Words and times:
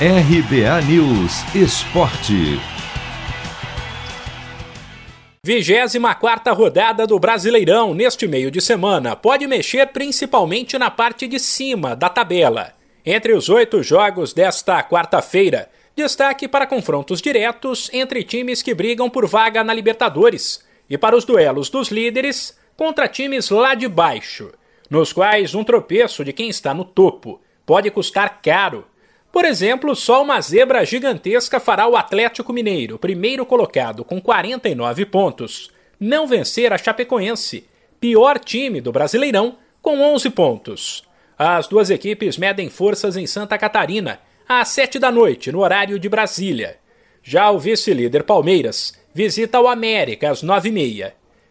RBA 0.00 0.82
News 0.88 1.54
Esporte. 1.54 2.58
24 5.44 6.52
rodada 6.52 7.06
do 7.06 7.16
Brasileirão 7.20 7.94
neste 7.94 8.26
meio 8.26 8.50
de 8.50 8.60
semana 8.60 9.14
pode 9.14 9.46
mexer 9.46 9.86
principalmente 9.86 10.76
na 10.76 10.90
parte 10.90 11.28
de 11.28 11.38
cima 11.38 11.94
da 11.94 12.08
tabela. 12.08 12.72
Entre 13.06 13.34
os 13.34 13.48
oito 13.48 13.84
jogos 13.84 14.32
desta 14.32 14.82
quarta-feira, 14.82 15.70
destaque 15.94 16.48
para 16.48 16.66
confrontos 16.66 17.22
diretos 17.22 17.88
entre 17.92 18.24
times 18.24 18.62
que 18.62 18.74
brigam 18.74 19.08
por 19.08 19.28
vaga 19.28 19.62
na 19.62 19.72
Libertadores 19.72 20.64
e 20.90 20.98
para 20.98 21.16
os 21.16 21.24
duelos 21.24 21.70
dos 21.70 21.92
líderes 21.92 22.58
contra 22.76 23.06
times 23.06 23.48
lá 23.48 23.76
de 23.76 23.86
baixo, 23.86 24.50
nos 24.90 25.12
quais 25.12 25.54
um 25.54 25.62
tropeço 25.62 26.24
de 26.24 26.32
quem 26.32 26.48
está 26.48 26.74
no 26.74 26.84
topo 26.84 27.40
pode 27.64 27.92
custar 27.92 28.42
caro. 28.42 28.84
Por 29.34 29.44
exemplo, 29.44 29.96
só 29.96 30.22
uma 30.22 30.40
zebra 30.40 30.84
gigantesca 30.84 31.58
fará 31.58 31.88
o 31.88 31.96
Atlético 31.96 32.52
Mineiro, 32.52 33.00
primeiro 33.00 33.44
colocado 33.44 34.04
com 34.04 34.20
49 34.20 35.06
pontos, 35.06 35.72
não 35.98 36.24
vencer 36.24 36.72
a 36.72 36.78
Chapecoense, 36.78 37.66
pior 37.98 38.38
time 38.38 38.80
do 38.80 38.92
Brasileirão, 38.92 39.56
com 39.82 40.00
11 40.00 40.30
pontos. 40.30 41.02
As 41.36 41.66
duas 41.66 41.90
equipes 41.90 42.38
medem 42.38 42.70
forças 42.70 43.16
em 43.16 43.26
Santa 43.26 43.58
Catarina, 43.58 44.20
às 44.48 44.68
7 44.68 45.00
da 45.00 45.10
noite, 45.10 45.50
no 45.50 45.62
horário 45.62 45.98
de 45.98 46.08
Brasília. 46.08 46.76
Já 47.20 47.50
o 47.50 47.58
vice-líder 47.58 48.22
Palmeiras 48.22 48.96
visita 49.12 49.60
o 49.60 49.66
América 49.66 50.30
às 50.30 50.44
9h30. 50.44 51.10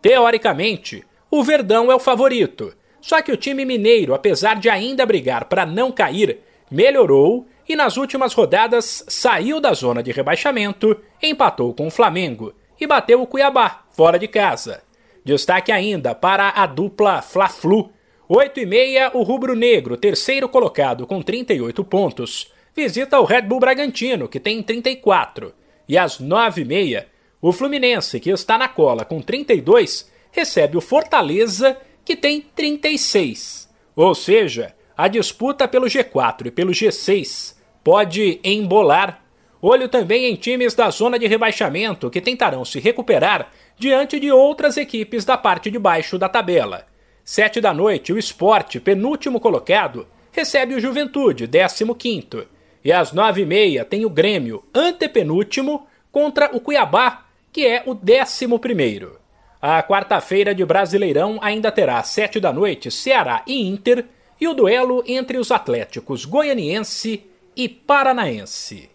Teoricamente, 0.00 1.02
o 1.28 1.42
Verdão 1.42 1.90
é 1.90 1.94
o 1.96 1.98
favorito, 1.98 2.72
só 3.00 3.20
que 3.20 3.32
o 3.32 3.36
time 3.36 3.64
mineiro, 3.64 4.14
apesar 4.14 4.60
de 4.60 4.70
ainda 4.70 5.04
brigar 5.04 5.46
para 5.46 5.66
não 5.66 5.90
cair, 5.90 6.38
melhorou 6.70 7.48
e 7.68 7.74
nas 7.74 7.96
últimas 7.96 8.34
rodadas 8.34 9.04
saiu 9.08 9.60
da 9.60 9.72
zona 9.72 10.02
de 10.02 10.12
rebaixamento, 10.12 11.00
empatou 11.22 11.72
com 11.74 11.86
o 11.86 11.90
Flamengo 11.90 12.54
e 12.80 12.86
bateu 12.86 13.22
o 13.22 13.26
Cuiabá, 13.26 13.84
fora 13.90 14.18
de 14.18 14.28
casa. 14.28 14.82
Destaque 15.24 15.72
ainda 15.72 16.14
para 16.14 16.50
a 16.50 16.66
dupla 16.66 17.22
Fla-Flu. 17.22 17.90
8 18.28 18.60
e 18.60 18.66
meia, 18.66 19.10
o 19.14 19.22
rubro-negro, 19.22 19.96
terceiro 19.96 20.48
colocado 20.48 21.06
com 21.06 21.22
38 21.22 21.84
pontos, 21.84 22.52
visita 22.74 23.20
o 23.20 23.24
Red 23.24 23.42
Bull 23.42 23.60
Bragantino, 23.60 24.28
que 24.28 24.40
tem 24.40 24.62
34. 24.62 25.54
E 25.88 25.96
às 25.96 26.18
9 26.18 26.62
e 26.62 26.64
meia, 26.64 27.06
o 27.40 27.52
Fluminense, 27.52 28.18
que 28.18 28.30
está 28.30 28.56
na 28.56 28.68
cola 28.68 29.04
com 29.04 29.20
32, 29.20 30.10
recebe 30.30 30.76
o 30.76 30.80
Fortaleza 30.80 31.76
que 32.04 32.16
tem 32.16 32.40
36. 32.40 33.68
Ou 33.94 34.14
seja, 34.14 34.74
a 34.96 35.08
disputa 35.08 35.66
pelo 35.66 35.86
G4 35.86 36.46
e 36.46 36.50
pelo 36.50 36.72
G6 36.72 37.56
pode 37.82 38.40
embolar. 38.44 39.22
Olho 39.60 39.88
também 39.88 40.26
em 40.26 40.36
times 40.36 40.74
da 40.74 40.90
zona 40.90 41.18
de 41.18 41.26
rebaixamento 41.26 42.10
que 42.10 42.20
tentarão 42.20 42.64
se 42.64 42.78
recuperar 42.78 43.50
diante 43.78 44.20
de 44.20 44.30
outras 44.30 44.76
equipes 44.76 45.24
da 45.24 45.36
parte 45.36 45.70
de 45.70 45.78
baixo 45.78 46.18
da 46.18 46.28
tabela. 46.28 46.86
Sete 47.24 47.60
da 47.60 47.72
noite, 47.72 48.12
o 48.12 48.18
Esporte, 48.18 48.78
penúltimo 48.78 49.40
colocado, 49.40 50.06
recebe 50.30 50.74
o 50.74 50.80
Juventude, 50.80 51.48
15 51.48 52.46
E 52.84 52.92
às 52.92 53.12
nove 53.12 53.42
e 53.42 53.46
meia 53.46 53.84
tem 53.84 54.04
o 54.04 54.10
Grêmio, 54.10 54.62
antepenúltimo, 54.74 55.86
contra 56.12 56.54
o 56.54 56.60
Cuiabá, 56.60 57.24
que 57.50 57.66
é 57.66 57.82
o 57.86 57.94
décimo 57.94 58.58
primeiro. 58.58 59.18
A 59.60 59.82
quarta-feira 59.82 60.54
de 60.54 60.64
Brasileirão 60.64 61.38
ainda 61.40 61.72
terá 61.72 61.98
às 61.98 62.08
sete 62.08 62.38
da 62.38 62.52
noite 62.52 62.90
Ceará 62.90 63.42
e 63.46 63.66
Inter 63.66 64.04
e 64.40 64.46
o 64.46 64.54
duelo 64.54 65.02
entre 65.06 65.38
os 65.38 65.50
Atléticos 65.50 66.24
Goianiense 66.24 67.24
e 67.56 67.68
Paranaense. 67.68 68.90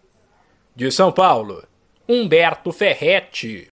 De 0.75 0.91
São 0.91 1.11
Paulo, 1.11 1.63
Humberto 2.07 2.71
Ferretti. 2.71 3.67